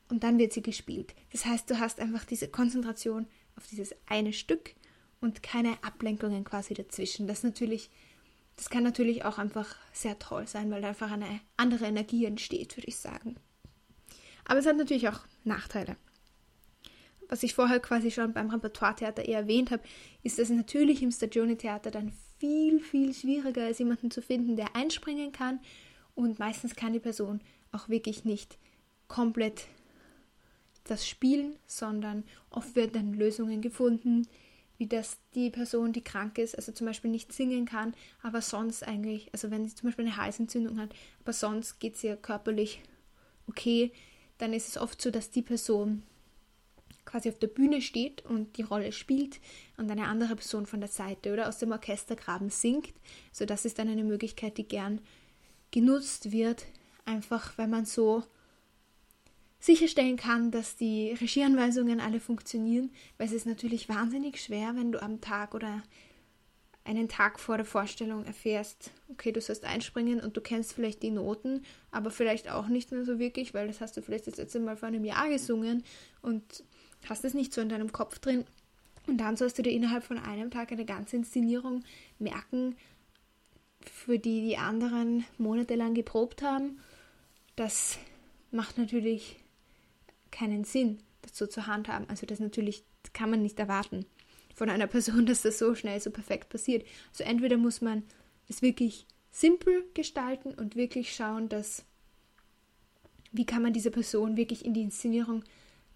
und 0.09 0.23
dann 0.23 0.37
wird 0.37 0.53
sie 0.53 0.61
gespielt. 0.61 1.15
Das 1.31 1.45
heißt, 1.45 1.69
du 1.69 1.79
hast 1.79 1.99
einfach 1.99 2.25
diese 2.25 2.47
Konzentration 2.47 3.27
auf 3.55 3.67
dieses 3.67 3.95
eine 4.05 4.33
Stück 4.33 4.75
und 5.21 5.43
keine 5.43 5.83
Ablenkungen 5.83 6.43
quasi 6.43 6.73
dazwischen. 6.73 7.27
Das 7.27 7.43
natürlich 7.43 7.89
das 8.55 8.69
kann 8.69 8.83
natürlich 8.83 9.25
auch 9.25 9.37
einfach 9.37 9.75
sehr 9.91 10.17
toll 10.19 10.47
sein, 10.47 10.71
weil 10.71 10.81
da 10.81 10.89
einfach 10.89 11.11
eine 11.11 11.41
andere 11.57 11.85
Energie 11.85 12.25
entsteht, 12.25 12.77
würde 12.77 12.87
ich 12.87 12.97
sagen. 12.97 13.35
Aber 14.45 14.59
es 14.59 14.65
hat 14.65 14.77
natürlich 14.77 15.09
auch 15.09 15.21
Nachteile. 15.43 15.97
Was 17.27 17.43
ich 17.43 17.55
vorher 17.55 17.79
quasi 17.79 18.11
schon 18.11 18.33
beim 18.33 18.49
Repertoire-Theater 18.49 19.25
eher 19.25 19.39
erwähnt 19.39 19.71
habe, 19.71 19.83
ist, 20.23 20.37
dass 20.37 20.49
natürlich 20.49 21.01
im 21.01 21.11
Stagione-Theater 21.11 21.89
dann 21.91 22.13
viel, 22.37 22.79
viel 22.79 23.13
schwieriger 23.13 23.69
ist, 23.69 23.79
jemanden 23.79 24.11
zu 24.11 24.21
finden, 24.21 24.55
der 24.55 24.75
einspringen 24.75 25.31
kann. 25.31 25.59
Und 26.13 26.39
meistens 26.39 26.75
kann 26.75 26.93
die 26.93 26.99
Person 26.99 27.41
auch 27.71 27.89
wirklich 27.89 28.23
nicht 28.23 28.57
komplett 29.07 29.67
das 30.85 31.07
spielen, 31.07 31.55
sondern 31.67 32.23
oft 32.49 32.75
werden 32.75 32.93
dann 32.93 33.13
Lösungen 33.13 33.61
gefunden, 33.61 34.27
wie 34.77 34.87
das 34.87 35.17
die 35.33 35.49
Person, 35.49 35.93
die 35.93 36.03
krank 36.03 36.37
ist, 36.37 36.55
also 36.55 36.71
zum 36.71 36.87
Beispiel 36.87 37.11
nicht 37.11 37.31
singen 37.31 37.65
kann, 37.65 37.93
aber 38.21 38.41
sonst 38.41 38.83
eigentlich, 38.83 39.29
also 39.33 39.51
wenn 39.51 39.67
sie 39.67 39.75
zum 39.75 39.87
Beispiel 39.87 40.05
eine 40.05 40.17
Halsentzündung 40.17 40.79
hat, 40.79 40.89
aber 41.21 41.33
sonst 41.33 41.79
geht 41.79 41.95
es 41.95 42.03
ihr 42.03 42.17
körperlich 42.17 42.81
okay, 43.47 43.91
dann 44.37 44.53
ist 44.53 44.67
es 44.67 44.77
oft 44.77 45.01
so, 45.01 45.11
dass 45.11 45.31
die 45.31 45.41
Person 45.41 46.03
quasi 47.05 47.29
auf 47.29 47.37
der 47.37 47.47
Bühne 47.47 47.81
steht 47.81 48.25
und 48.25 48.57
die 48.57 48.63
Rolle 48.63 48.91
spielt 48.91 49.39
und 49.77 49.89
eine 49.89 50.07
andere 50.07 50.35
Person 50.35 50.65
von 50.65 50.79
der 50.79 50.89
Seite 50.89 51.31
oder 51.31 51.47
aus 51.47 51.59
dem 51.59 51.71
Orchestergraben 51.71 52.49
singt. 52.49 52.93
So 53.31 53.45
das 53.45 53.63
ist 53.63 53.79
dann 53.79 53.89
eine 53.89 54.03
Möglichkeit, 54.03 54.57
die 54.57 54.67
gern 54.67 54.99
genutzt 55.71 56.31
wird, 56.31 56.65
einfach 57.05 57.57
weil 57.57 57.67
man 57.67 57.85
so 57.85 58.23
sicherstellen 59.65 60.17
kann, 60.17 60.51
dass 60.51 60.75
die 60.75 61.11
Regieanweisungen 61.13 61.99
alle 61.99 62.19
funktionieren, 62.19 62.91
weil 63.17 63.27
es 63.27 63.33
ist 63.33 63.47
natürlich 63.47 63.89
wahnsinnig 63.89 64.41
schwer, 64.41 64.75
wenn 64.75 64.91
du 64.91 65.01
am 65.01 65.21
Tag 65.21 65.55
oder 65.55 65.81
einen 66.83 67.09
Tag 67.09 67.39
vor 67.39 67.57
der 67.57 67.65
Vorstellung 67.65 68.25
erfährst, 68.25 68.91
okay, 69.09 69.31
du 69.31 69.41
sollst 69.41 69.65
einspringen 69.65 70.19
und 70.19 70.37
du 70.37 70.41
kennst 70.41 70.73
vielleicht 70.73 71.01
die 71.01 71.09
Noten, 71.09 71.63
aber 71.91 72.11
vielleicht 72.11 72.49
auch 72.49 72.67
nicht 72.67 72.91
mehr 72.91 73.03
so 73.03 73.17
wirklich, 73.17 73.55
weil 73.55 73.67
das 73.67 73.81
hast 73.81 73.97
du 73.97 74.03
vielleicht 74.03 74.27
das 74.27 74.37
letzte 74.37 74.59
Mal 74.59 74.77
vor 74.77 74.87
einem 74.87 75.03
Jahr 75.03 75.27
gesungen 75.27 75.83
und 76.21 76.63
hast 77.09 77.25
es 77.25 77.33
nicht 77.33 77.53
so 77.53 77.61
in 77.61 77.69
deinem 77.69 77.91
Kopf 77.91 78.19
drin. 78.19 78.45
Und 79.07 79.17
dann 79.17 79.35
sollst 79.35 79.57
du 79.57 79.63
dir 79.63 79.71
innerhalb 79.71 80.03
von 80.03 80.19
einem 80.19 80.51
Tag 80.51 80.71
eine 80.71 80.85
ganze 80.85 81.15
Inszenierung 81.15 81.83
merken, 82.19 82.75
für 83.91 84.19
die 84.19 84.41
die 84.41 84.57
anderen 84.57 85.25
monatelang 85.39 85.95
geprobt 85.95 86.43
haben. 86.43 86.79
Das 87.55 87.97
macht 88.51 88.77
natürlich 88.77 89.37
keinen 90.35 90.65
Sinn, 90.65 90.99
das 91.21 91.37
so 91.37 91.47
zu 91.47 91.65
handhaben. 91.65 92.09
Also 92.09 92.25
das 92.25 92.39
natürlich 92.39 92.83
kann 93.13 93.29
man 93.29 93.41
nicht 93.41 93.59
erwarten 93.59 94.05
von 94.53 94.69
einer 94.69 94.87
Person, 94.95 95.25
dass 95.25 95.41
das 95.41 95.57
so 95.57 95.73
schnell, 95.75 95.99
so 95.99 96.11
perfekt 96.11 96.49
passiert. 96.49 96.85
Also 97.09 97.23
entweder 97.23 97.57
muss 97.57 97.81
man 97.81 98.03
es 98.47 98.61
wirklich 98.61 99.07
simpel 99.31 99.85
gestalten 99.93 100.53
und 100.53 100.75
wirklich 100.75 101.15
schauen, 101.15 101.49
dass 101.49 101.85
wie 103.31 103.45
kann 103.45 103.61
man 103.61 103.73
diese 103.73 103.91
Person 103.91 104.37
wirklich 104.37 104.63
in 104.63 104.73
die 104.73 104.83
Inszenierung 104.83 105.43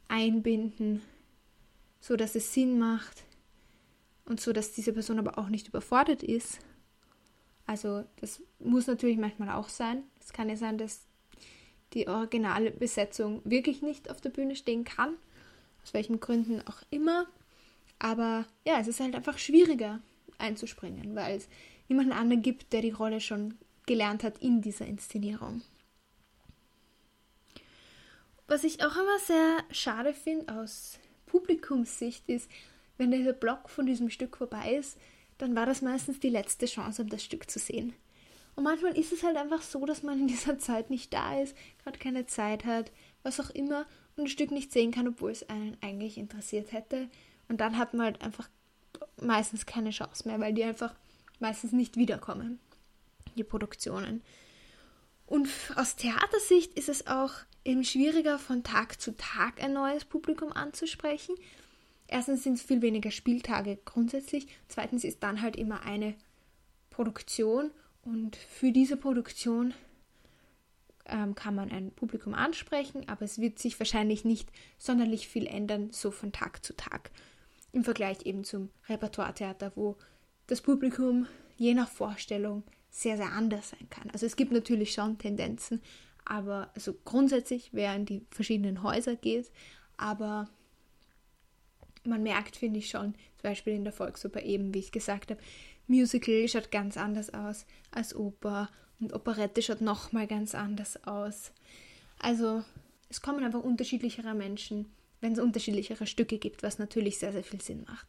einbinden, 0.09 1.01
so 2.01 2.17
dass 2.17 2.35
es 2.35 2.53
Sinn 2.53 2.79
macht 2.79 3.23
und 4.25 4.41
so 4.41 4.51
dass 4.51 4.73
diese 4.73 4.91
Person 4.91 5.19
aber 5.19 5.37
auch 5.37 5.47
nicht 5.47 5.67
überfordert 5.67 6.21
ist. 6.21 6.59
Also 7.65 8.03
das 8.17 8.41
muss 8.59 8.87
natürlich 8.87 9.17
manchmal 9.17 9.49
auch 9.51 9.69
sein. 9.69 10.03
Es 10.19 10.33
kann 10.33 10.49
ja 10.49 10.57
sein, 10.57 10.77
dass 10.77 11.08
die 11.93 12.07
originale 12.07 12.71
Besetzung 12.71 13.41
wirklich 13.43 13.81
nicht 13.81 14.09
auf 14.09 14.21
der 14.21 14.29
Bühne 14.29 14.55
stehen 14.55 14.83
kann. 14.83 15.15
Aus 15.83 15.93
welchen 15.93 16.19
Gründen 16.19 16.61
auch 16.67 16.81
immer. 16.89 17.27
Aber 17.97 18.45
ja, 18.65 18.79
es 18.79 18.87
ist 18.87 18.99
halt 18.99 19.15
einfach 19.15 19.37
schwieriger 19.37 20.01
einzuspringen, 20.37 21.15
weil 21.15 21.37
es 21.37 21.49
niemanden 21.87 22.13
anderen 22.13 22.41
gibt, 22.41 22.71
der 22.73 22.81
die 22.81 22.91
Rolle 22.91 23.19
schon 23.19 23.57
gelernt 23.85 24.23
hat 24.23 24.37
in 24.39 24.61
dieser 24.61 24.85
Inszenierung. 24.85 25.61
Was 28.47 28.63
ich 28.63 28.83
auch 28.83 28.95
immer 28.95 29.19
sehr 29.19 29.63
schade 29.71 30.13
finde 30.13 30.55
aus 30.55 30.99
Publikumssicht 31.25 32.27
ist, 32.27 32.49
wenn 32.97 33.11
der 33.11 33.33
Block 33.33 33.69
von 33.69 33.85
diesem 33.85 34.09
Stück 34.09 34.37
vorbei 34.37 34.75
ist, 34.75 34.97
dann 35.37 35.55
war 35.55 35.65
das 35.65 35.81
meistens 35.81 36.19
die 36.19 36.29
letzte 36.29 36.65
Chance, 36.65 37.01
um 37.01 37.09
das 37.09 37.23
Stück 37.23 37.49
zu 37.49 37.59
sehen. 37.59 37.93
Und 38.55 38.63
manchmal 38.63 38.97
ist 38.97 39.13
es 39.13 39.23
halt 39.23 39.37
einfach 39.37 39.61
so, 39.61 39.85
dass 39.85 40.03
man 40.03 40.19
in 40.19 40.27
dieser 40.27 40.59
Zeit 40.59 40.89
nicht 40.89 41.13
da 41.13 41.39
ist, 41.39 41.55
gerade 41.83 41.99
keine 41.99 42.25
Zeit 42.25 42.65
hat, 42.65 42.91
was 43.23 43.39
auch 43.39 43.49
immer, 43.51 43.85
und 44.15 44.25
ein 44.25 44.27
Stück 44.27 44.51
nicht 44.51 44.71
sehen 44.71 44.91
kann, 44.91 45.07
obwohl 45.07 45.31
es 45.31 45.47
einen 45.49 45.77
eigentlich 45.81 46.17
interessiert 46.17 46.73
hätte. 46.73 47.09
Und 47.47 47.61
dann 47.61 47.77
hat 47.77 47.93
man 47.93 48.05
halt 48.07 48.21
einfach 48.21 48.49
meistens 49.21 49.65
keine 49.65 49.91
Chance 49.91 50.27
mehr, 50.27 50.39
weil 50.39 50.53
die 50.53 50.63
einfach 50.63 50.93
meistens 51.39 51.71
nicht 51.71 51.95
wiederkommen, 51.95 52.59
die 53.35 53.43
Produktionen. 53.43 54.21
Und 55.25 55.47
aus 55.75 55.95
Theatersicht 55.95 56.73
ist 56.73 56.89
es 56.89 57.07
auch 57.07 57.33
eben 57.63 57.83
schwieriger, 57.83 58.39
von 58.39 58.63
Tag 58.63 58.99
zu 58.99 59.15
Tag 59.15 59.61
ein 59.61 59.73
neues 59.73 60.05
Publikum 60.05 60.51
anzusprechen. 60.51 61.35
Erstens 62.07 62.43
sind 62.43 62.53
es 62.53 62.63
viel 62.63 62.81
weniger 62.81 63.11
Spieltage 63.11 63.77
grundsätzlich. 63.85 64.47
Zweitens 64.67 65.03
ist 65.03 65.21
dann 65.21 65.41
halt 65.41 65.55
immer 65.55 65.83
eine 65.83 66.15
Produktion 66.89 67.71
und 68.09 68.35
für 68.35 68.71
diese 68.71 68.97
Produktion 68.97 69.73
ähm, 71.05 71.35
kann 71.35 71.53
man 71.53 71.71
ein 71.71 71.91
Publikum 71.91 72.33
ansprechen, 72.33 73.07
aber 73.07 73.23
es 73.23 73.39
wird 73.39 73.59
sich 73.59 73.79
wahrscheinlich 73.79 74.25
nicht 74.25 74.49
sonderlich 74.79 75.27
viel 75.27 75.45
ändern, 75.45 75.91
so 75.91 76.09
von 76.09 76.31
Tag 76.31 76.65
zu 76.65 76.75
Tag. 76.75 77.11
Im 77.71 77.83
Vergleich 77.83 78.25
eben 78.25 78.43
zum 78.43 78.69
Repertoire-Theater, 78.87 79.73
wo 79.75 79.95
das 80.47 80.61
Publikum 80.61 81.27
je 81.57 81.75
nach 81.75 81.89
Vorstellung 81.89 82.63
sehr, 82.89 83.17
sehr 83.17 83.31
anders 83.31 83.69
sein 83.69 83.87
kann. 83.91 84.09
Also 84.09 84.25
es 84.25 84.35
gibt 84.35 84.51
natürlich 84.51 84.91
schon 84.91 85.19
Tendenzen, 85.19 85.79
aber 86.25 86.71
also 86.73 86.95
grundsätzlich, 87.05 87.69
wer 87.73 87.95
in 87.95 88.05
die 88.05 88.25
verschiedenen 88.31 88.81
Häuser 88.81 89.15
geht, 89.15 89.51
aber 89.97 90.49
man 92.05 92.23
merkt, 92.23 92.55
finde 92.55 92.79
ich 92.79 92.89
schon, 92.89 93.13
zum 93.13 93.43
Beispiel 93.43 93.73
in 93.73 93.83
der 93.83 93.93
Volksoper 93.93 94.41
eben, 94.41 94.73
wie 94.73 94.79
ich 94.79 94.91
gesagt 94.91 95.31
habe, 95.31 95.41
Musical 95.89 96.47
schaut 96.47 96.71
ganz 96.71 96.97
anders 96.97 97.33
aus 97.33 97.65
als 97.91 98.15
Oper 98.15 98.69
und 98.99 99.13
Operette 99.13 99.61
schaut 99.61 99.81
nochmal 99.81 100.27
ganz 100.27 100.55
anders 100.55 101.03
aus. 101.05 101.51
Also 102.19 102.63
es 103.09 103.21
kommen 103.21 103.43
einfach 103.43 103.63
unterschiedlichere 103.63 104.35
Menschen, 104.35 104.85
wenn 105.19 105.33
es 105.33 105.39
unterschiedlichere 105.39 106.05
Stücke 106.05 106.37
gibt, 106.37 106.63
was 106.63 106.79
natürlich 106.79 107.17
sehr, 107.17 107.31
sehr 107.31 107.43
viel 107.43 107.61
Sinn 107.61 107.83
macht. 107.87 108.07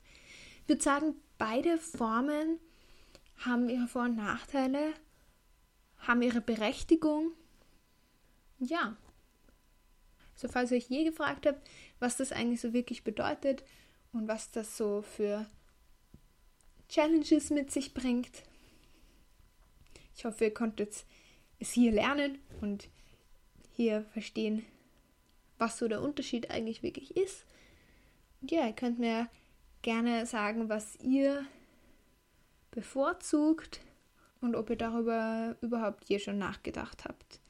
Ich 0.63 0.69
würde 0.69 0.83
sagen, 0.83 1.15
beide 1.39 1.79
Formen 1.79 2.59
haben 3.39 3.69
ihre 3.69 3.89
Vor- 3.89 4.05
und 4.05 4.17
Nachteile, 4.17 4.93
haben 5.99 6.23
ihre 6.23 6.41
Berechtigung. 6.41 7.33
Ja. 8.59 8.97
So, 10.35 10.49
falls 10.49 10.71
ihr 10.71 10.77
euch 10.77 10.89
je 10.89 11.05
gefragt 11.05 11.47
habt, 11.47 11.67
was 11.99 12.19
das 12.19 12.33
eigentlich 12.33 12.61
so 12.61 12.73
wirklich 12.73 13.05
bedeutet 13.05 13.65
und 14.13 14.29
was 14.29 14.51
das 14.51 14.77
so 14.77 15.03
für 15.03 15.47
Challenges 16.91 17.51
mit 17.51 17.71
sich 17.71 17.95
bringt. 17.95 18.43
Ich 20.17 20.25
hoffe, 20.25 20.45
ihr 20.45 20.55
konntet 20.55 21.05
es 21.61 21.71
hier 21.73 21.93
lernen 21.93 22.39
und 22.61 22.89
hier 23.77 24.03
verstehen, 24.13 24.65
was 25.57 25.79
so 25.79 25.87
der 25.87 26.03
Unterschied 26.03 26.51
eigentlich 26.51 26.83
wirklich 26.83 27.17
ist. 27.17 27.47
Und 28.41 28.51
ja, 28.51 28.67
ihr 28.67 28.73
könnt 28.73 28.99
mir 28.99 29.29
gerne 29.83 30.27
sagen, 30.27 30.69
was 30.69 30.97
ihr 30.97 31.47
bevorzugt 32.73 33.81
und 34.41 34.57
ob 34.57 34.69
ihr 34.71 34.77
darüber 34.77 35.57
überhaupt 35.61 36.09
je 36.09 36.19
schon 36.19 36.39
nachgedacht 36.39 37.05
habt. 37.05 37.41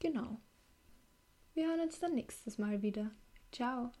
Genau. 0.00 0.40
Wir 1.54 1.68
hören 1.68 1.80
uns 1.80 2.00
dann 2.00 2.14
nächstes 2.14 2.58
Mal 2.58 2.82
wieder. 2.82 3.10
Ciao. 3.52 3.92